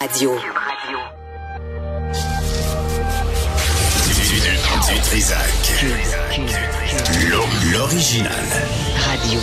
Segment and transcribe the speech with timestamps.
[0.00, 0.34] Radio.
[4.88, 5.84] Du Trisac.
[7.70, 8.32] L'original.
[8.96, 9.40] Radio.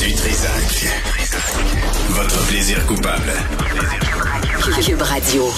[0.00, 0.88] Du Trisac.
[2.08, 3.32] Votre plaisir coupable.
[4.82, 5.48] Cube Radio.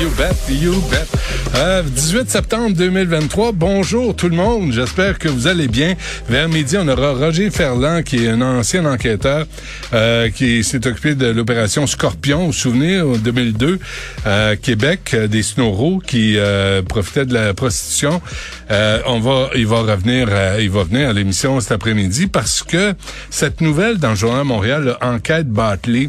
[0.00, 1.21] You bet, you bet.
[1.54, 3.52] Euh, 18 septembre 2023.
[3.52, 4.72] Bonjour tout le monde.
[4.72, 5.94] J'espère que vous allez bien.
[6.28, 9.46] Vers midi, on aura Roger Ferland, qui est un ancien enquêteur,
[9.92, 12.46] euh, qui s'est occupé de l'opération Scorpion.
[12.46, 13.78] Vous souvenez, en 2002,
[14.26, 18.22] euh, Québec, des snoros qui euh, profitaient de la prostitution.
[18.70, 22.62] Euh, on va, il va revenir, euh, il va venir à l'émission cet après-midi parce
[22.62, 22.94] que
[23.28, 26.08] cette nouvelle dans le journal Montréal, là, enquête Bartley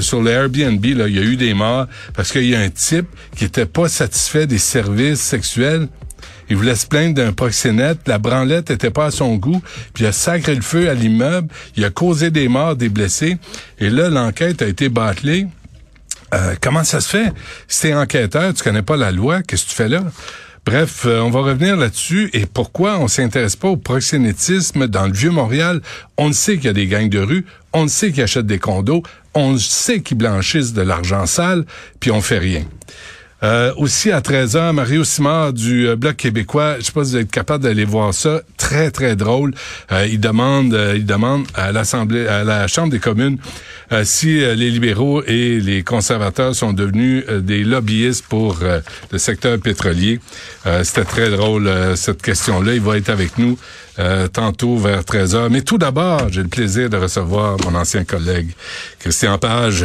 [0.00, 2.70] sur le Airbnb, là, il y a eu des morts parce qu'il y a un
[2.70, 5.88] type qui était pas satisfait services sexuels.
[6.50, 9.62] Il voulait se plaindre d'un proxénète, la branlette était pas à son goût,
[9.94, 13.38] puis il a sacré le feu à l'immeuble, il a causé des morts, des blessés,
[13.78, 15.46] et là, l'enquête a été bâclée.
[16.34, 17.32] Euh, comment ça se fait?
[17.68, 20.02] Si t'es enquêteur, tu connais pas la loi, qu'est-ce que tu fais là?
[20.66, 22.30] Bref, euh, on va revenir là-dessus.
[22.32, 25.82] Et pourquoi on s'intéresse pas au proxénétisme dans le Vieux-Montréal?
[26.16, 28.46] On le sait qu'il y a des gangs de rue, on le sait qu'ils achètent
[28.46, 29.02] des condos,
[29.34, 31.66] on sait qu'ils blanchissent de l'argent sale,
[32.00, 32.64] puis on fait rien.
[33.44, 37.16] Euh, aussi à 13h, Mario Simard du euh, Bloc québécois, je sais pas si vous
[37.18, 39.52] êtes capable d'aller voir ça, très très drôle.
[39.92, 43.36] Euh, il demande il demande à l'Assemblée à la Chambre des communes
[44.02, 48.58] si les libéraux et les conservateurs sont devenus des lobbyistes pour
[49.12, 50.18] le secteur pétrolier.
[50.82, 53.56] C'était très drôle cette question-là, il va être avec nous
[54.32, 55.48] tantôt vers 13h.
[55.50, 58.50] Mais tout d'abord, j'ai le plaisir de recevoir mon ancien collègue
[58.98, 59.84] Christian Page.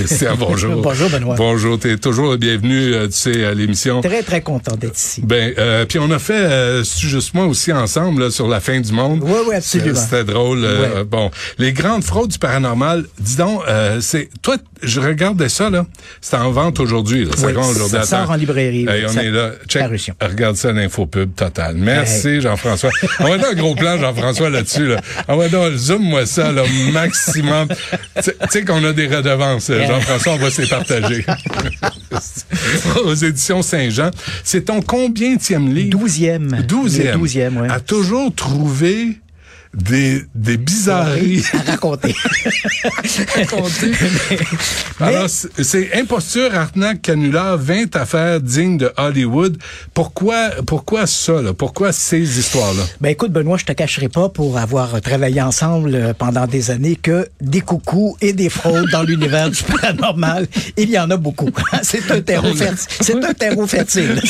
[0.06, 0.80] Christian, bonjour.
[0.82, 1.34] Bonjour, Benoît.
[1.36, 4.00] Bonjour, t'es toujours le bienvenu, euh, tu sais, à l'émission.
[4.00, 5.22] Très, très content d'être ici.
[5.24, 8.80] Ben, euh, puis on a fait, euh, juste moi aussi ensemble, là, sur la fin
[8.80, 9.20] du monde.
[9.22, 9.98] Oui, oui, absolument.
[10.00, 10.64] C'était drôle.
[10.64, 11.04] euh, Ouais.
[11.04, 15.84] Bon, les grandes fraudes du paranormal, dis donc, euh, c'est, toi, je regardais ça, là,
[16.20, 17.98] c'est en vente aujourd'hui, là, ça Oui, aujourd'hui.
[17.98, 18.86] ça sort en librairie.
[18.88, 19.50] Hey, on Ça- est là.
[19.68, 19.82] Check.
[20.20, 21.74] Regarde ça, l'infopub total.
[21.76, 22.90] Merci, Jean-François.
[23.20, 25.00] On va faire un gros plan, Jean-François, là-dessus, là.
[25.28, 26.62] Ah ouais, donc, zoom-moi ça, là,
[26.92, 27.68] maximum.
[27.68, 31.24] Tu sais- tu qu'on a des redevances, Jean-François, on va se les partager.
[33.04, 34.10] Aux éditions Saint-Jean.
[34.44, 35.90] C'est ton combienième livre?
[35.90, 36.62] Douzième.
[36.66, 37.18] Douzième.
[37.18, 37.68] Douzième, oui.
[37.70, 39.18] A toujours trouvé
[39.72, 42.12] des, des bizarreries À raconter.
[45.00, 49.56] Alors, c'est- imposture, arnaque, canular, 20 affaires dignes de Hollywood.
[49.94, 51.54] Pourquoi, pourquoi ça, là?
[51.54, 52.82] Pourquoi ces histoires-là?
[53.00, 56.96] Ben écoute, Benoît, je te cacherai pas pour avoir travaillé ensemble euh, pendant des années
[56.96, 61.50] que des coucous et des fraudes dans l'univers du paranormal, il y en a beaucoup.
[61.82, 62.88] C'est un terreau fertile.
[63.00, 64.20] C'est un terreau fertile.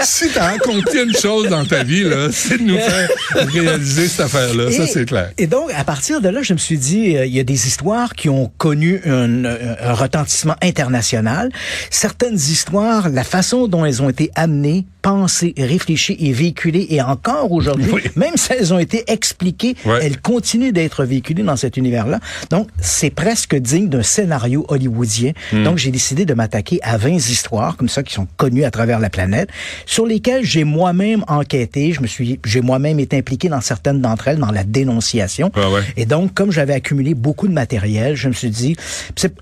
[0.00, 4.20] si t'as raconté une chose dans ta vie, là, c'est de nous faire réaliser cette
[4.38, 4.72] affaire-là.
[4.72, 5.30] Ça, Et- c'est clair.
[5.38, 7.66] Et donc, à partir de là, je me suis dit, euh, il y a des
[7.66, 11.50] histoires qui ont connu un, euh, un retentissement international.
[11.90, 17.50] Certaines histoires, la façon dont elles ont été amenées, pensées, réfléchies et véhiculées, et encore
[17.50, 18.02] aujourd'hui, Oui.
[18.16, 20.00] même si elles ont été expliquées, Ouais.
[20.02, 22.20] elles continuent d'être véhiculées dans cet univers-là.
[22.50, 25.32] Donc, c'est presque digne d'un scénario hollywoodien.
[25.50, 25.64] Hmm.
[25.64, 28.98] Donc, j'ai décidé de m'attaquer à 20 histoires comme ça qui sont connues à travers
[29.00, 29.48] la planète,
[29.86, 31.92] sur lesquelles j'ai moi-même enquêté.
[31.92, 35.50] Je me suis, j'ai moi-même été impliqué dans certaines d'entre elles, dans la dénonciation.
[35.54, 35.80] Ah ouais.
[35.96, 38.76] Et donc, comme j'avais accumulé beaucoup de matériel, je me suis dit,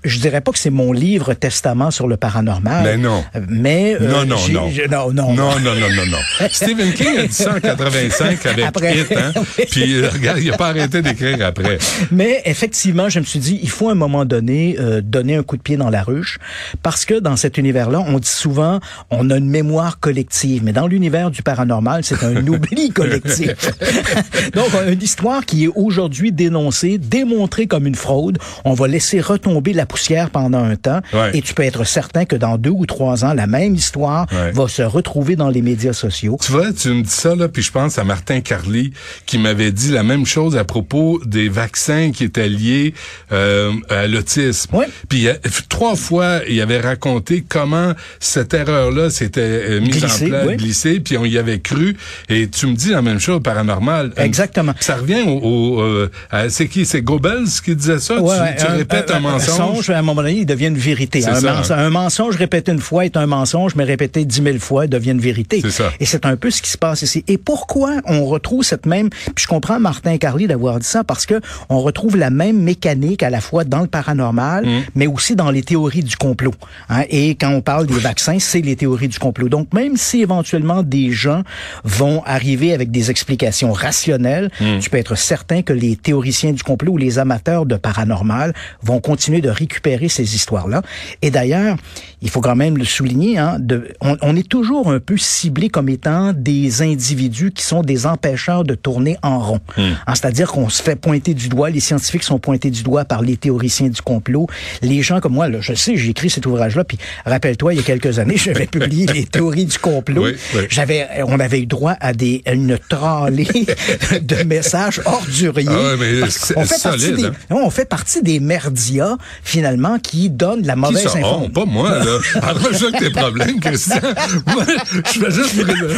[0.05, 2.83] je dirais pas que c'est mon livre testament sur le paranormal.
[2.85, 3.21] Mais non.
[3.35, 5.11] Euh, Mais euh, Non, non, non.
[5.11, 6.47] non, non, Non, non, non, non, non.
[6.51, 8.97] Stephen King a dit ça en 85 avec Après.
[8.99, 9.31] Hit, hein?
[9.71, 11.77] Puis, euh, regarde, il a pas arrêté d'écrire après.
[12.11, 15.43] Mais effectivement, je me suis dit, il faut à un moment donné euh, donner un
[15.43, 16.37] coup de pied dans la ruche,
[16.83, 18.79] parce que dans cet univers-là, on dit souvent,
[19.09, 23.51] on a une mémoire collective, mais dans l'univers du paranormal, c'est un oubli collectif.
[24.53, 29.73] Donc, une histoire qui est aujourd'hui dénoncée, démontrée comme une fraude, on va laisser retomber
[29.73, 31.31] la poussière pendant un temps, Ouais.
[31.33, 34.51] et tu peux être certain que dans deux ou trois ans, la même histoire Ouais.
[34.51, 36.37] va se retrouver dans les médias sociaux.
[36.43, 38.91] Tu vois, tu me dis ça, là, puis je pense à Martin Carly,
[39.25, 42.93] qui m'avait dit la même chose à propos des vaccins qui étaient liés
[43.31, 44.71] euh, à l'autisme.
[44.73, 44.85] Oui.
[45.07, 45.35] Puis euh,
[45.69, 50.57] trois fois, il avait raconté comment cette erreur-là s'était euh, mise en place, oui.
[50.57, 51.95] glissée, puis on y avait cru.
[52.27, 54.13] Et tu me dis la même chose, paranormal.
[54.17, 54.73] Exactement.
[54.79, 55.79] Ça revient au...
[55.81, 56.09] euh,
[56.49, 56.85] c'est qui?
[56.85, 58.19] C'est Goebbels qui disait ça?
[58.19, 59.89] Ouais, tu tu répètes un, mensonge?
[59.89, 61.23] à un moment donné, il devient une vérité.
[61.25, 61.77] Un, ça, mens- hein.
[61.77, 65.19] un mensonge répété une fois est un mensonge, mais répété dix mille fois devient une
[65.19, 65.26] vérité.
[65.61, 65.91] C'est ça.
[65.99, 67.23] Et c'est un peu ce qui se passe ici.
[67.27, 71.25] Et pourquoi on retrouve cette même, puis je comprends Martin Carly d'avoir dit ça, parce
[71.25, 74.81] que on retrouve la même mécanique à la fois dans le paranormal, Mm.
[74.95, 76.53] mais aussi dans les théories du complot.
[76.89, 77.03] hein.
[77.09, 79.49] Et quand on parle des vaccins, c'est les théories du complot.
[79.49, 81.43] Donc même si éventuellement des gens
[81.83, 84.79] vont arriver avec des explications rationnelles, Mm.
[84.79, 88.99] tu peux être certain que les théoriciens du complot ou les amateurs de paranormal vont
[88.99, 90.81] continuer de récupérer ces histoires-là.
[91.21, 91.75] Et d'ailleurs,
[92.21, 95.69] il faut quand même le souligner, hein, de, on, on est toujours un peu ciblé
[95.69, 99.59] comme étant des individus qui sont des empêcheurs de tourner en rond.
[99.77, 103.21] Hein, C'est-à-dire qu'on se fait pointer du doigt, les scientifiques sont pointés du doigt par
[103.21, 104.47] les théoriciens du complot.
[104.81, 107.79] Les gens comme moi, là, je sais, j'ai écrit cet ouvrage-là, puis rappelle-toi, il y
[107.79, 110.25] a quelques années, j'avais publié les théories du complot.
[110.25, 110.61] Oui, oui.
[110.69, 113.47] J'avais, on avait eu droit à des, à une tralée
[114.21, 115.67] de messages orduriers.
[115.69, 117.31] Ah ouais, mais Parce c'est qu'on fait solide, des, hein.
[117.49, 121.07] on fait partie des merdias, finalement, qui donnent la mauvaise.
[121.23, 122.19] Oh, pas moi, là.
[122.41, 123.99] Arrange-toi avec tes problèmes, Christian.
[124.47, 124.63] Moi,
[125.13, 125.55] je fais juste,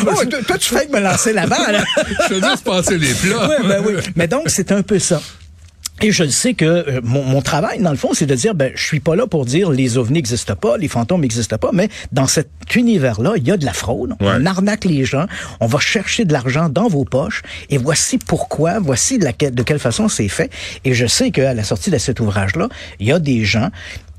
[0.08, 1.84] Oh, toi, tu fais que me lancer là-bas, là.
[1.98, 3.50] je fais juste passer les plats.
[3.50, 3.94] oui, ben oui.
[4.16, 5.22] Mais donc, c'est un peu ça.
[6.01, 8.72] Et je sais que euh, mon, mon travail, dans le fond, c'est de dire, ben,
[8.75, 11.90] je suis pas là pour dire les ovnis n'existent pas, les fantômes n'existent pas, mais
[12.12, 14.12] dans cet univers-là, il y a de la fraude.
[14.19, 14.28] Ouais.
[14.40, 15.25] On arnaque les gens,
[15.60, 19.63] on va chercher de l'argent dans vos poches, et voici pourquoi, voici de, la, de
[19.63, 20.51] quelle façon c'est fait.
[20.86, 22.69] Et je sais qu'à la sortie de cet ouvrage-là,
[23.00, 23.69] il y a des gens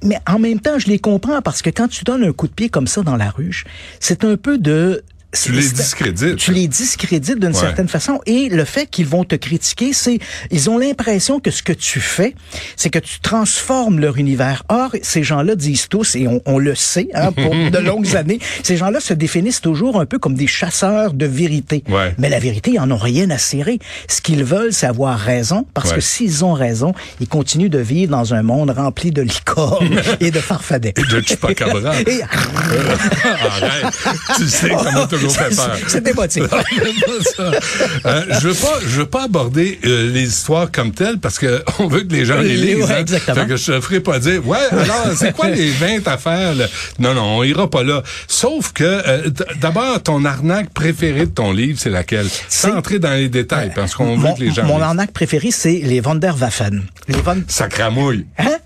[0.03, 2.53] mais en même temps, je les comprends parce que quand tu donnes un coup de
[2.53, 3.65] pied comme ça dans la ruche,
[4.01, 6.37] c'est un peu de Tu les discrédites.
[6.37, 7.55] Tu les discrédites d'une Ouais.
[7.55, 8.21] certaine façon.
[8.27, 10.19] Et le fait qu'ils vont te critiquer, c'est
[10.51, 12.35] ils ont l'impression que ce que tu fais,
[12.77, 14.65] c'est que tu transformes leur univers.
[14.69, 18.41] Or, ces gens-là disent tous, et on, on le sait hein, pour de longues années,
[18.65, 21.85] ces gens-là se définissent toujours un peu comme des chasseurs de vérité.
[21.89, 22.13] Ouais.
[22.19, 23.79] Mais la vérité, ils en ont rien à cirer.
[24.09, 25.97] Ce qu'ils veulent, c'est avoir raison, parce Ouais.
[25.97, 30.31] que s'ils ont raison, ils continuent de vivre dans un monde rempli de licornes et
[30.33, 30.93] de farfadets.
[30.93, 32.01] De chupacabra.
[32.07, 33.95] Et- Arrête.
[34.37, 35.77] Tu sais comment toujours fait peur.
[35.87, 36.41] C'est.
[38.07, 41.63] Euh, je veux pas, je veux pas aborder euh, les histoires comme telles parce que
[41.79, 42.85] on veut que les gens les lisent.
[42.85, 42.99] ouais, hein.
[43.01, 43.37] exactement.
[43.43, 46.67] Fait que je ferai pas dire, ouais, alors c'est quoi les 20 affaires là?
[46.99, 48.03] Non, non, on ira pas là.
[48.27, 49.29] Sauf que euh,
[49.61, 52.27] d'abord ton arnaque préférée de ton livre, c'est laquelle?
[52.49, 54.85] Sans entrer dans les détails parce qu'on veut que les gens mon lisent.
[54.85, 56.83] arnaque préférée, c'est les Wunderwaffen.
[57.09, 57.43] Les Von...
[57.49, 58.27] Ça cramouille.
[58.39, 58.57] Hein?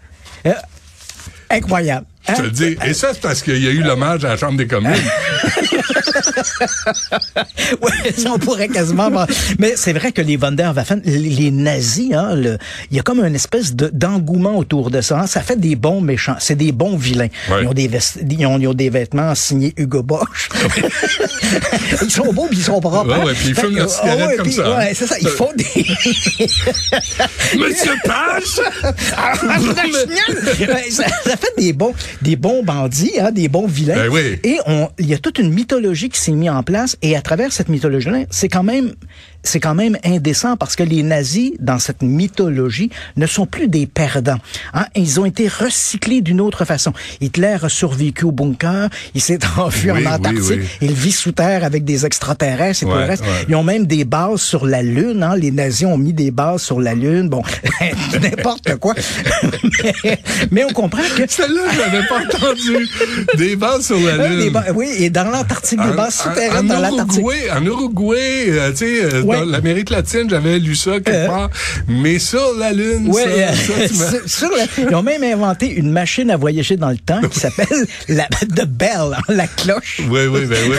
[1.50, 2.06] Incroyable.
[2.28, 2.42] Je te Hein?
[2.44, 2.76] le dis.
[2.86, 4.92] Et ça, c'est parce qu'il y a eu l'hommage à la Chambre des communes.
[7.80, 9.10] Ouais, ça, on pourrait quasiment.
[9.58, 12.58] Mais c'est vrai que les Wunderwaffen, les, les nazis, hein, le-
[12.90, 15.20] il y a comme une espèce de- d'engouement autour de ça.
[15.20, 15.26] hein.
[15.26, 16.36] Ça fait des bons méchants.
[16.38, 17.28] C'est des bons vilains.
[17.50, 17.62] Ouais.
[17.62, 20.48] Ils, ont des vest- ils, ont, ils ont des vêtements signés Hugo Bosch.
[22.02, 23.06] ils sont beaux puis ils sont propres.
[23.06, 23.24] Ouais, hein.
[23.24, 25.16] ouais, puis ils fument leur cigarette ah comme puis- ça, c'est ça.
[25.20, 25.64] Ils font des.
[27.58, 28.60] Monsieur Page!
[30.60, 33.94] Ouais, ça, ça fait des bons, des bons bandits, hein, des bons vilains.
[33.94, 34.38] Ben oui.
[34.44, 34.58] Et
[34.98, 36.96] il y a toute une mythologie qui s'est mise en place.
[37.02, 38.94] Et à travers cette mythologie-là, c'est quand même,
[39.44, 43.86] c'est quand même indécent parce que les nazis, dans cette mythologie, ne sont plus des
[43.86, 44.38] perdants.
[44.72, 44.86] Hein.
[44.96, 46.92] Ils ont été recyclés d'une autre façon.
[47.20, 48.88] Hitler a survécu au bunker.
[49.14, 50.42] Il s'est enfui Oui, en Antarctique.
[50.50, 50.66] oui.
[50.80, 53.22] Il vit sous terre avec des extraterrestres et tout le reste.
[53.22, 53.44] ouais.
[53.48, 55.22] Ils ont même des bases sur la Lune.
[55.22, 55.36] Hein.
[55.36, 57.28] Les nazis ont mis des bases sur la Lune.
[57.28, 57.42] Bon,
[58.22, 58.94] n'importe quoi.
[60.04, 60.18] mais,
[60.50, 61.22] mais on comprend que...
[61.28, 62.88] Celle-là, je l'avais pas entendu.
[63.36, 64.38] Des bases sur la Euh, Lune.
[64.40, 67.20] des ba- oui, et dans l'Antarctique, des bases souterraines dans en l'Antarctique.
[67.22, 69.33] Uruguay, en Uruguay, euh, tu sais, euh, Ouais.
[69.40, 71.26] Dans l'Amérique latine, j'avais lu ça quelque Euh.
[71.28, 71.50] part.
[71.88, 75.02] Mais sur la Lune, Ouais, ça, euh, ça, tu m'as- sur- sur la- ils ont
[75.02, 77.66] même inventé une machine à voyager dans le temps qui s'appelle
[78.08, 80.00] la de Bell, hein, la cloche.
[80.08, 80.76] Oui, oui, ben oui.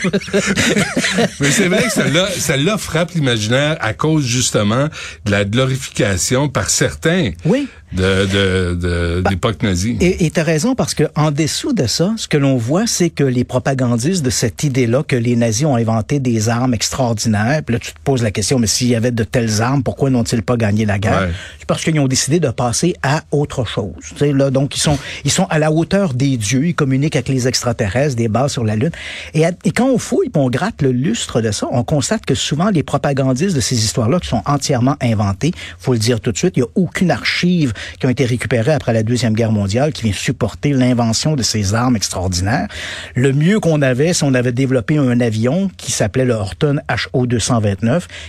[1.40, 4.88] Mais c'est vrai que celle-là, celle-là frappe l'imaginaire à cause justement
[5.24, 7.68] de la glorification par certains Oui.
[7.92, 9.96] de, de, de, d'époque nazie.
[10.00, 13.10] Et tu as raison parce que en dessous de ça, ce que l'on voit, c'est
[13.10, 17.74] que les propagandistes de cette idée-là que les nazis ont inventé des armes extraordinaires, puis
[17.74, 20.42] là tu te poses la question, mais s'il y avait de telles armes, pourquoi n'ont-ils
[20.42, 21.22] pas gagné la guerre?
[21.22, 21.32] Ouais.
[21.58, 23.94] C'est parce qu'ils ont décidé de passer à autre chose.
[24.00, 27.16] Tu sais Là, donc, ils sont, ils sont à la hauteur des dieux, ils communiquent
[27.16, 28.92] avec les extraterrestres, des bases sur la Lune.
[29.34, 29.42] Et,
[29.72, 33.56] quand on fouille, on gratte le lustre de ça, on constate que souvent les propagandistes
[33.56, 36.66] de ces histoires-là qui sont entièrement inventées, faut le dire tout de suite, il n'y
[36.66, 40.72] a aucune archive qui a été récupérée après la Deuxième Guerre mondiale qui vient supporter
[40.72, 42.68] l'invention de ces armes extraordinaires.
[43.16, 47.79] Le mieux qu'on avait, c'est qu'on avait développé un avion qui s'appelait le Horton HO-229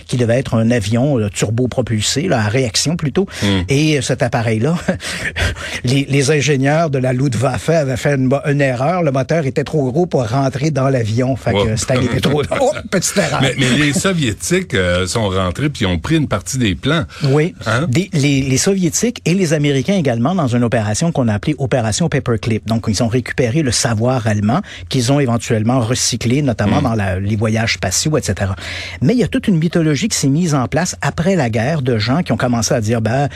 [0.06, 3.26] qui devait être un avion euh, turbopropulsé, là, à réaction plutôt.
[3.42, 3.62] Hmm.
[3.68, 4.76] Et euh, cet appareil-là,
[5.84, 9.02] les, ingénieurs de la Luftwaffe avaient fait une, erreur.
[9.02, 11.36] Le moteur était trop gros pour rentrer dans l'avion.
[11.36, 12.42] Fait que c'était trop...
[12.60, 13.40] Oh, petite erreur.
[13.40, 17.04] Mais, les Soviétiques euh, sont rentrés puis ont pris une partie des plans.
[17.24, 17.54] Oui.
[17.66, 17.86] Hein?
[18.12, 22.66] Les, Soviétiques et les Américains également dans une opération qu'on a appelée Opération Paperclip.
[22.66, 26.96] Donc, ils ont récupéré le savoir allemand qu'ils ont éventuellement recyclé, notamment hmm.
[26.96, 28.52] dans les voyages spatiaux, etc.
[29.00, 31.50] Mais il y a tout toute une mythologie qui s'est mise en place après la
[31.50, 33.28] guerre de gens qui ont commencé à dire, ben,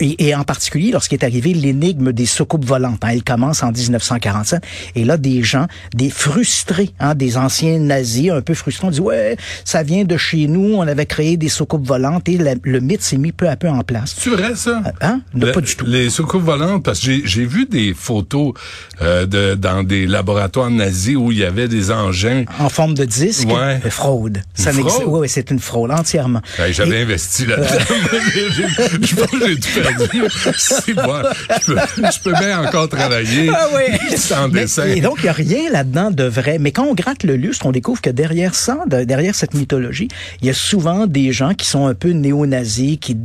[0.00, 3.04] et, et en particulier lorsqu'est arrivé l'énigme des soucoupes volantes.
[3.04, 4.62] Hein, elle commence en 1947.
[4.96, 9.00] Et là, des gens, des frustrés, hein, des anciens nazis un peu frustrés, ont dit,
[9.00, 12.80] ouais, ça vient de chez nous, on avait créé des soucoupes volantes et la- le
[12.80, 14.14] mythe s'est mis peu à peu en place.
[14.18, 14.82] C'est vrai, ça?
[15.00, 15.20] Hein?
[15.34, 15.86] Non, Le- pas du tout.
[15.86, 18.54] Les soucoupes volantes, parce que j'ai- vu des photos
[19.00, 22.44] euh, de, dans des laboratoires nazis où il y avait des engins.
[22.60, 23.80] En forme de disque, Ouais.
[23.84, 24.40] euh, fraude?
[24.54, 26.40] Ça n'existe- oui, c'est une fraude entièrement.
[26.58, 27.68] Hey, J'avais Et- investi là-dedans.
[29.02, 30.22] Je pense que j'ai tout perdu.
[30.56, 31.22] C'est moi.
[31.60, 31.78] Je peux,
[32.12, 34.16] je peux bien encore travailler Ah oui.
[34.16, 34.86] sans Mais- dessin.
[34.86, 36.58] Et donc, il n'y a rien là-dedans de vrai.
[36.58, 40.08] Mais quand on gratte le lustre, on découvre que derrière ça, de- derrière cette mythologie,
[40.40, 43.16] il y a souvent des gens qui sont un peu néo-nazis, qui,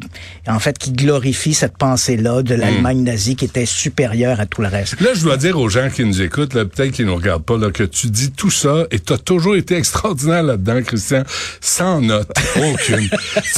[0.47, 4.67] en fait, qui glorifient cette pensée-là de l'Allemagne nazie qui était supérieure à tout le
[4.67, 4.99] reste.
[5.01, 7.71] Là, je dois dire aux gens qui nous écoutent, peut-être qu'ils nous regardent pas, là,
[7.71, 11.23] que tu dis tout ça et tu as toujours été extraordinaire là-dedans, Christian,
[11.61, 13.09] sans note, aucune.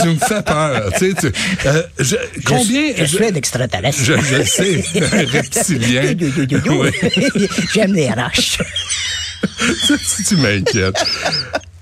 [0.01, 0.91] tu me fais peur.
[0.97, 1.31] Tu sais, tu,
[1.67, 2.15] euh, je-
[2.45, 2.91] combien...
[2.97, 3.99] Je, je suis un extraterrestre.
[4.03, 4.83] je, je sais,
[5.31, 6.03] reptilien.
[6.65, 6.83] Yo.
[6.83, 6.91] Oui.
[7.73, 8.57] J'aime les roches.
[9.87, 11.03] tu, tu m'inquiètes.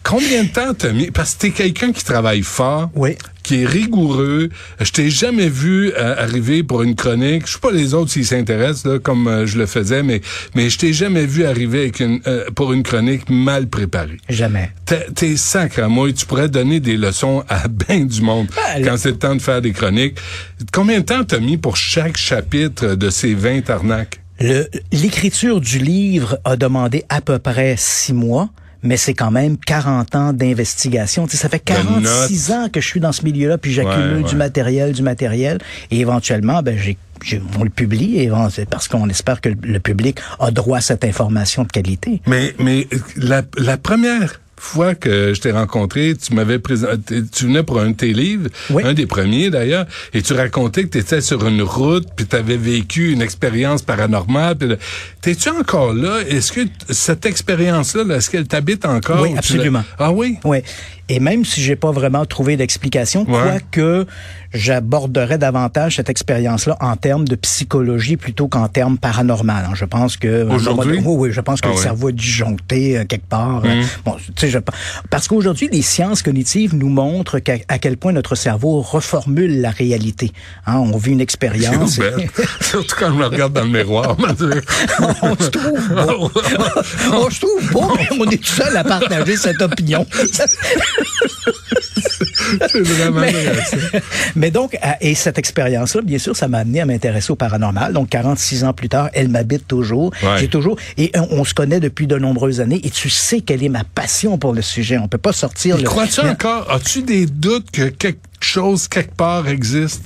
[0.04, 1.12] Combien de temps t'as mis?
[1.12, 2.90] Parce que t'es quelqu'un qui travaille fort.
[2.96, 3.18] Oui.
[3.48, 4.50] Qui est rigoureux.
[4.82, 7.48] Je t'ai jamais vu euh, arriver pour une chronique.
[7.48, 10.20] Je sais pas les autres s'ils s'intéressent, là, comme euh, je le faisais, mais,
[10.54, 14.18] mais je t'ai jamais vu arriver avec une, euh, pour une chronique mal préparée.
[14.28, 14.72] Jamais.
[14.86, 16.12] T'es- T'es sacre à moi.
[16.12, 19.42] Tu pourrais donner des leçons à bien du monde Ben, quand c'est le temps de
[19.42, 20.18] faire des chroniques.
[20.74, 24.20] Combien de temps t'as mis pour chaque chapitre de ces 20 arnaques?
[24.42, 28.50] Le- L'écriture du livre a demandé à peu près six mois.
[28.84, 31.26] Mais c'est quand même 40 ans d'investigation.
[31.26, 34.24] Tu sais, ça fait 46 ans que je suis dans ce milieu-là, puis j'accumule Ouais,
[34.24, 34.30] ouais.
[34.30, 35.58] du matériel, du matériel,
[35.92, 38.30] et éventuellement, ben, j'ai, j'ai- on le publie, et
[38.70, 42.22] parce qu'on espère que le, le public a droit à cette information de qualité.
[42.28, 47.64] Mais, mais la, la première fois que je t'ai rencontré, tu m'avais présenté, tu venais
[47.64, 48.84] pour un de tes livres, Oui.
[48.86, 52.36] un des premiers d'ailleurs, et tu racontais que tu étais sur une route, puis tu
[52.36, 54.80] avais vécu une expérience paranormale.
[55.22, 56.22] T'es-tu encore là?
[56.28, 59.22] Est-ce que cette expérience-là, là, est-ce qu'elle t'habite encore?
[59.22, 59.84] Oui, absolument.
[60.00, 60.38] Ah oui?
[60.44, 60.64] Ouais.
[61.10, 63.60] Et même si j'ai pas vraiment trouvé d'explication, Ouais.
[63.72, 64.06] quoique
[64.54, 69.66] j'aborderais davantage cette expérience-là en termes de psychologie plutôt qu'en termes paranormal.
[69.70, 69.74] hein.
[69.76, 71.00] Je pense que Aujourd'hui?
[71.00, 71.82] oui, oui, je pense que Ah le ouais.
[71.84, 73.62] cerveau est disjoncté euh, quelque part.
[73.64, 73.68] Mmh.
[73.68, 74.60] Euh, Bon, tu sais, je,
[75.10, 80.32] parce qu'aujourd'hui, les sciences cognitives nous montrent à quel point notre cerveau reformule la réalité.
[80.66, 82.00] Hein, on vit une expérience.
[82.62, 84.16] Surtout quand je me regarde dans le miroir.
[85.22, 86.32] on se trouve bon.
[87.14, 87.88] on se trouve bon.
[88.20, 90.06] On est tout seul à partager cette opinion.
[92.72, 93.34] C'est vraiment Mais-.
[94.36, 97.94] Mais donc, à- et cette expérience-là, bien sûr, ça m'a amené à m'intéresser au paranormal.
[97.94, 100.12] Donc, 46 ans plus tard, elle m'habite toujours.
[100.24, 100.38] Ouais.
[100.40, 103.64] J'ai toujours, et on, on se connaît depuis de nombreuses années, et tu sais quelle
[103.64, 104.98] est ma passion pour le sujet.
[104.98, 105.84] On peut pas sortir le...
[105.84, 106.72] Crois-tu Mais- encore?
[106.72, 110.04] As-tu des doutes que quelque chose quelque part existe?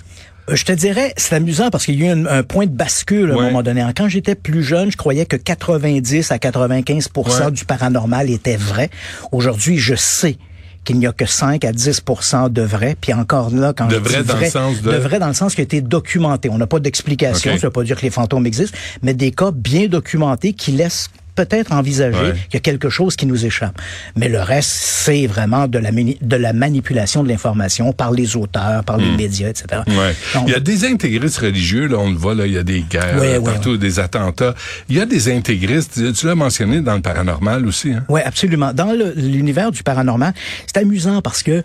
[0.50, 2.72] Euh, Je te dirais, c'est amusant parce qu'il y a eu un, un point de
[2.76, 3.86] bascule à un moment donné.
[3.96, 7.52] Quand j'étais plus jeune, je croyais que 90 à 95 Ouais.
[7.52, 8.90] du paranormal était vrai.
[9.32, 10.38] Aujourd'hui, je sais
[10.84, 12.96] qu'il n'y a que 5 à 10% de vrai.
[13.00, 15.34] Puis encore là, quand De je vrai dis dans le sens de- vrai dans le
[15.34, 16.50] sens qui a été documenté.
[16.50, 17.52] On n'a pas d'explication.
[17.58, 21.10] Ça veut pas dire que les fantômes existent, mais des cas bien documentés qui laissent
[21.36, 22.34] peut-être envisager Ouais.
[22.34, 23.80] qu'il y a quelque chose qui nous échappe.
[24.16, 28.36] Mais le reste, c'est vraiment de la, mani- de la manipulation de l'information par les
[28.36, 29.82] auteurs, par les médias, etc.
[29.88, 29.98] Hmm.
[29.98, 30.16] Ouais.
[30.34, 32.64] Donc, il y a des intégristes religieux, là, on le voit, là, il y a
[32.64, 34.54] des guerres Ouais, euh, partout, des attentats.
[34.90, 38.04] Il y a des intégristes, tu- l'as mentionné dans le paranormal aussi, hein?
[38.10, 38.74] Oui, absolument.
[38.74, 40.34] Dans l'univers du paranormal,
[40.68, 41.64] c'est amusant parce que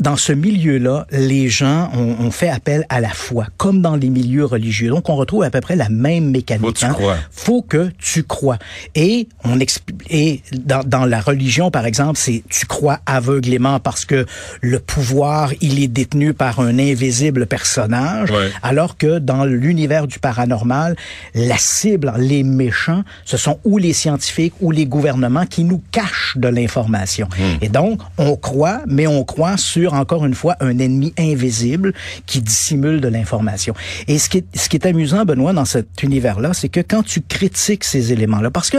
[0.00, 4.08] dans ce milieu-là, les gens ont, ont fait appel à la foi, comme dans les
[4.10, 4.88] milieux religieux.
[4.90, 6.64] Donc, on retrouve à peu près la même mécanique.
[6.66, 6.92] Faut que tu hein.
[6.92, 7.16] crois.
[7.30, 8.58] Faut que tu crois.
[8.96, 14.04] Et on expli- et dans, dans la religion, par exemple, c'est tu crois aveuglément parce
[14.06, 14.24] que
[14.62, 18.50] le pouvoir, il est détenu par un invisible personnage, Ouais.
[18.62, 20.96] alors que dans l'univers du paranormal,
[21.34, 26.36] la cible, les méchants, ce sont ou les scientifiques ou les gouvernements qui nous cachent
[26.38, 27.28] de l'information.
[27.60, 31.92] Et donc, on croit, mais on croit sur, encore une fois, un ennemi invisible
[32.24, 33.74] qui dissimule de l'information.
[34.08, 37.02] Et ce qui, est, ce qui est amusant, Benoît, dans cet univers-là, c'est que quand
[37.02, 38.78] tu critiques ces éléments-là, parce que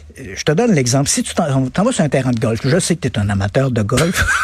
[0.35, 1.09] je te donne l'exemple.
[1.09, 3.29] Si tu t'en vas sur un terrain de golf, je sais que tu es un
[3.29, 4.25] amateur de golf.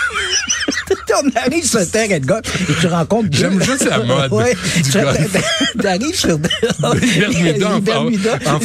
[1.23, 4.31] on arrive sur un terrain de golf et tu rencontres deux- J'aime juste la mode
[4.31, 4.53] Ouais.
[4.91, 4.97] tu,
[5.87, 8.59] arrives sur Les en- les Bermudas, en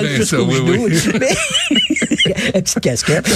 [0.00, 0.98] les- les jusqu'au oui, oui.
[1.20, 1.36] Mais-
[2.54, 3.28] La petite casquette.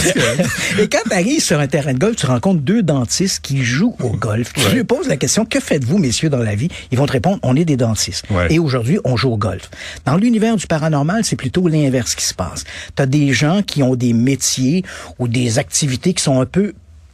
[0.79, 3.97] Et quand tu arrives sur un terrain de golf, tu rencontres deux dentistes qui jouent
[4.03, 4.53] au golf.
[4.55, 4.73] Tu Ouais.
[4.73, 6.69] lui poses la question, que faites-vous, messieurs, dans la vie?
[6.91, 8.25] Ils vont te répondre, on est des dentistes.
[8.31, 8.47] Ouais.
[8.51, 9.71] Et aujourd'hui, on joue au golf.
[10.07, 12.65] Dans l'univers du paranormal, c'est plutôt l'inverse qui se passe.
[12.97, 14.85] Tu as des gens qui ont des métiers
[15.19, 16.73] ou des activités qui sont un peu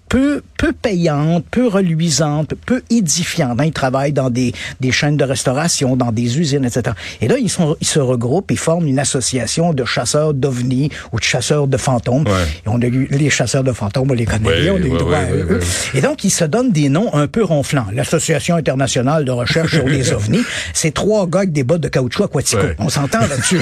[0.08, 3.60] peu, peu payantes, peu reluisantes, peu édifiantes.
[3.60, 3.64] hein.
[3.64, 6.94] Ils travaillent dans des, des chaînes de restauration, dans des usines, etc.
[7.20, 11.18] Et là, ils, sont, ils se regroupent et forment une association de chasseurs d'ovnis ou
[11.18, 12.22] de chasseurs de fantômes.
[12.22, 12.44] Ouais.
[12.64, 14.78] Et on a eu les chasseurs de fantômes, on les connaît Ouais, bien, on a
[14.78, 15.58] eu ouais, droit ouais, à ouais, eux.
[15.58, 15.98] ouais.
[15.98, 17.86] Et donc, ils se donnent des noms un peu ronflants.
[17.92, 22.22] L'Association internationale de recherche sur les ovnis, c'est trois gars avec des bottes de caoutchouc
[22.26, 22.62] aquatico.
[22.78, 23.60] On s'entend là-dessus.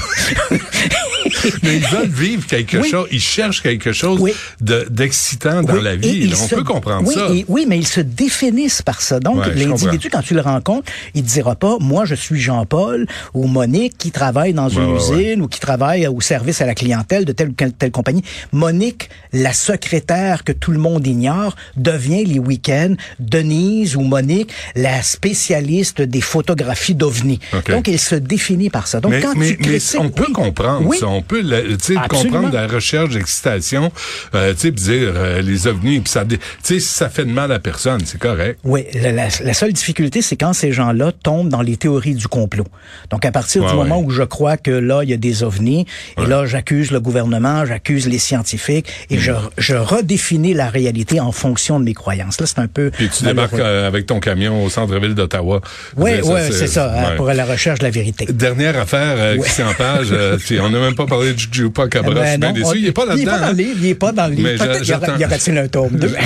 [1.63, 2.89] Mais ils veulent vivre quelque Oui.
[2.91, 4.33] chose, ils cherchent quelque chose Oui.
[4.61, 6.31] de- d'excitant dans Oui, la vie.
[6.33, 7.29] on se- peut comprendre oui, ça.
[7.33, 9.21] et- oui, mais ils se définissent par ça.
[9.21, 13.07] Donc, Ouais, l'individu, quand tu le rencontres, il te dira pas, moi, je suis Jean-Paul
[13.35, 16.75] ou Monique qui travaille dans une Ouais, usine ou qui travaille au service à la
[16.75, 18.23] clientèle de telle ou telle, compagnie.
[18.53, 25.03] Monique, la secrétaire que tout le monde ignore, devient les week-ends Denise ou Monique, la
[25.03, 27.41] spécialiste des photographies d'OVNI.
[27.69, 29.01] Donc, il se définit par ça.
[29.01, 31.07] Donc, mais, quand mais, tu mais critiques- on peut comprendre ça.
[31.09, 33.91] On peut la- comprendre la recherche d'excitation,
[34.35, 37.31] euh, tu sais, puis dire euh, les ovnis, puis ça, tu sais, ça fait de
[37.33, 38.59] mal à personne, c'est correct.
[38.65, 42.29] Oui, la, la- la seule difficulté, c'est quand ces gens-là tombent dans les théories du
[42.29, 42.67] complot.
[43.11, 45.43] Donc, à partir Ouais, du moment où je crois que là, il y a des
[45.43, 45.87] ovnis,
[46.23, 51.33] et là, j'accuse le gouvernement, j'accuse les scientifiques, et je, je redéfinis la réalité en
[51.33, 52.41] fonction de mes croyances.
[52.41, 52.91] Là, c'est un peu...
[52.91, 55.61] Puis tu débarques euh, avec ton camion au centre-ville d'Ottawa.
[55.97, 58.27] Oui, oui, c'est ça, hein, pour la recherche de la vérité.
[58.31, 59.39] Dernière affaire, euh.
[59.39, 60.13] Christian Page,
[60.61, 62.67] on n'a même pas parlé de Cabra, je Ben suis bien non, déçu.
[62.67, 63.17] on- il est pas là-dedans.
[63.17, 63.77] Il est pas dans hein?
[63.81, 64.65] il est pas dans le livre.
[64.65, 66.15] Peut-être je- y aura-t-il un tome 2?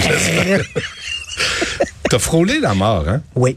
[2.11, 3.21] T'as frôlé la mort, hein?
[3.35, 3.57] oui,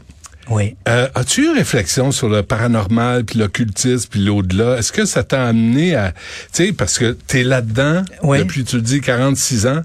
[0.50, 0.76] oui.
[0.88, 4.76] Euh, As-tu eu une réflexion sur le paranormal, puis l'occultisme, puis l'au-delà?
[4.78, 6.12] Est-ce que ça t'a amené à...
[6.52, 8.38] Tu sais, parce que t'es là-dedans Oui.
[8.40, 9.80] depuis, tu le dis, 46 ans.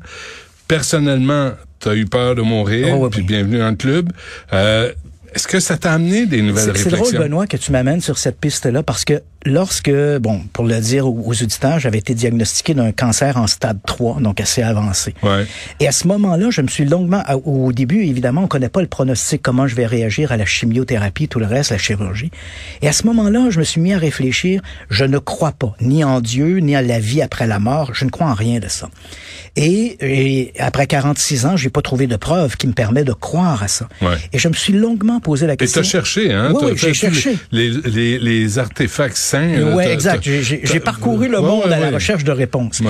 [0.67, 3.27] Personnellement, t'as eu peur de mourir, Oh, oui, puis oui.
[3.27, 4.11] bienvenue dans le club.
[4.51, 4.91] Euh,
[5.33, 7.19] Est-ce que ça t'a amené des nouvelles C'est c'est drôle, réflexions?
[7.21, 11.23] Benoît, que tu m'amènes sur cette piste-là, parce que lorsque, bon, pour le dire aux,
[11.25, 15.13] aux auditeurs, j'avais été diagnostiqué d'un cancer en stade 3, donc assez avancé.
[15.23, 15.45] Ouais.
[15.79, 18.87] Et à ce moment-là, je me suis longuement, au début, évidemment, on connaît pas le
[18.87, 22.31] pronostic, comment je vais réagir à la chimiothérapie, tout le reste, la chirurgie.
[22.81, 26.03] Et à ce moment-là, je me suis mis à réfléchir, je ne crois pas, ni
[26.03, 28.67] en Dieu, ni à la vie après la mort, je ne crois en rien de
[28.67, 28.89] ça.
[29.55, 33.63] Et, et après 46 ans, j'ai pas trouvé de preuve qui me permet de croire
[33.63, 33.87] à ça.
[34.01, 34.15] Ouais.
[34.33, 35.81] Et je me suis longuement posé la Et question.
[35.81, 36.53] t'as cherché, hein?
[36.53, 37.37] Oui, j'ai cherché.
[37.51, 40.23] Les, les, les artefacts euh, Oui, exact.
[40.23, 42.81] J'ai- parcouru le monde ouais, à la recherche de réponses.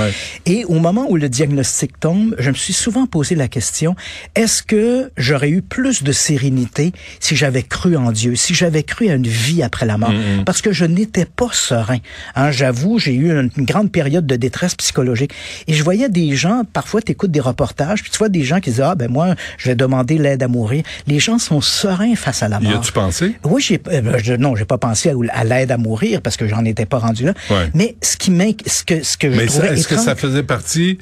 [0.46, 3.96] Et au moment où le diagnostic tombe, je me suis souvent posé la question,
[4.36, 9.10] est-ce que j'aurais eu plus de sérénité si j'avais cru en Dieu, si j'avais cru
[9.10, 10.12] à une vie après la mort?
[10.12, 10.44] Mm-hmm.
[10.44, 11.98] Parce que je n'étais pas serein.
[12.36, 15.32] Hein, J'avoue, j'ai eu une, une grande période de détresse psychologique.
[15.68, 18.60] Et je voyais des gens, parfois tu écoutes des reportages, puis tu vois des gens
[18.60, 20.84] qui disent, ah ben moi, je vais demander l'aide à mourir.
[21.08, 22.80] Les gens sont sereins face à la Y mort.
[22.80, 23.36] as-tu pensé?
[23.44, 26.46] Oui, j'ai euh, je, non, j'ai pas pensé à, à l'aide à mourir parce que
[26.46, 27.34] j'en étais pas rendu là.
[27.50, 27.70] Ouais.
[27.74, 28.32] Mais ce qui
[28.66, 30.98] ce que ce que je Mais trouvais est-ce que ça faisait partie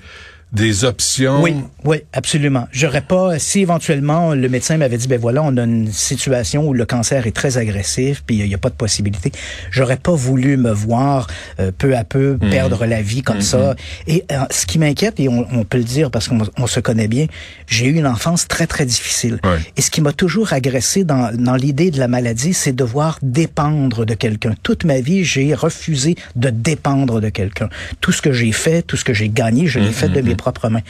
[0.52, 1.42] des options?
[1.44, 2.68] oui, oui, absolument.
[2.72, 6.74] J'aurais pas, si éventuellement le médecin m'avait dit, ben voilà, on a une situation où
[6.74, 9.32] le cancer est très agressif, puis il n'y a pas de possibilité,
[9.72, 11.28] j'aurais pas voulu me voir
[11.60, 12.50] euh, peu à peu Mhm.
[12.50, 13.76] perdre la vie comme ça.
[14.08, 16.80] Et euh, ce qui m'inquiète, et on, on peut le dire parce qu'on on se
[16.80, 17.26] connaît bien,
[17.68, 19.40] j'ai eu une enfance très, très difficile.
[19.78, 24.06] Et ce qui m'a toujours agressé dans, dans l'idée de la maladie, c'est devoir dépendre
[24.06, 24.54] de quelqu'un.
[24.64, 27.70] Toute ma vie, j'ai refusé de dépendre de quelqu'un.
[28.02, 30.35] Tout ce que j'ai fait, tout ce que j'ai gagné, je l'ai fait de mes
[30.36, 30.82] propres mains.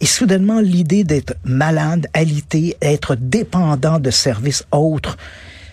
[0.00, 5.16] Et soudainement, l'idée d'être malade, alité, être dépendant de services autres,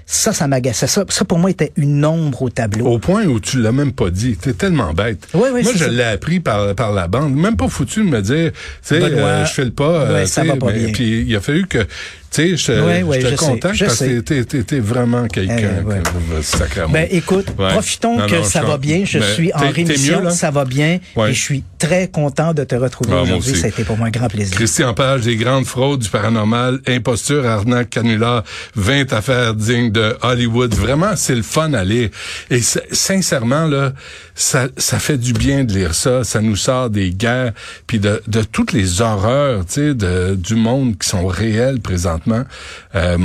[0.06, 0.88] ça, ça m'agaçait.
[0.88, 2.86] Ça, ça, pour moi, était une ombre au tableau.
[2.88, 4.36] Au point où tu l'as même pas dit.
[4.36, 5.26] T'es tellement bête.
[5.34, 7.34] Oui, oui, Moi, je l'ai appris par, par la bande.
[7.34, 9.84] Même pas foutu de me dire, tu sais, euh, je fais le pas.
[10.02, 10.92] euh, ça va pas bien.
[10.92, 11.88] Puis il a fallu que,
[12.32, 15.82] tu sais, je, Ouais, ouais, je te contacte parce que t'es- t'es t'es vraiment quelqu'un.
[15.82, 16.00] Eh, ouais.
[16.02, 16.92] que-.
[16.92, 19.04] Ben écoute, profitons Non, que non, ça va bien.
[19.06, 21.00] Je suis en rémission, mieux, ça va bien.
[21.18, 23.56] Et je suis très content de te retrouver Ah, aujourd'hui.
[23.56, 24.56] Ça a été pour moi un grand plaisir.
[24.56, 28.44] Christian Page, des grandes fraudes, du paranormal, imposture, arnaque, canular,
[28.76, 30.74] 20 affaires dignes de Hollywood.
[30.74, 32.10] Vraiment, c'est le fun à lire.
[32.50, 33.94] Et sincèrement, là,
[34.42, 36.24] ça, ça fait du bien de lire ça.
[36.24, 37.54] Ça nous sort des guerres,
[37.88, 42.44] puis de, de toutes les horreurs, tu sais, de, du monde qui sont réelles présentement.
[42.96, 43.18] Euh,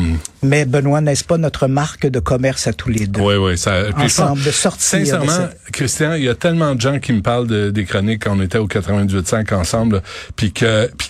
[0.42, 3.20] Mais Benoît, n'est-ce pas notre marque de commerce à tous les deux?
[3.20, 3.58] oui, oui.
[3.58, 7.12] Ça, Ensemble, de sortir de Sincèrement, cette- Christian, il y a tellement de gens qui
[7.12, 10.02] me parlent de- des chroniques quand on était au 98.5 ensemble,
[10.36, 11.08] puis que puis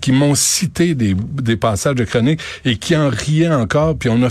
[0.00, 4.22] qui m'ont cité des, des passages de chroniques et qui en riaient encore, puis on
[4.22, 4.30] a